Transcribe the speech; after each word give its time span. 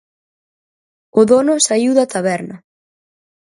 O 1.19 1.21
dono 1.31 1.55
saíu 1.67 1.91
da 1.97 2.09
taberna. 2.13 2.55